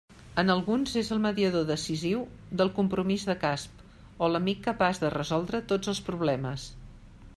En 0.43 0.51
alguns 0.51 0.93
és 1.01 1.09
el 1.15 1.19
mediador 1.25 1.67
decisiu 1.67 2.23
del 2.61 2.71
Compromís 2.79 3.27
de 3.33 3.35
Casp 3.43 3.85
o 4.25 4.31
l'amic 4.37 4.65
capaç 4.69 5.03
de 5.05 5.13
resoldre 5.17 5.61
tots 5.75 5.93
els 5.95 6.03
problemes. 6.09 6.67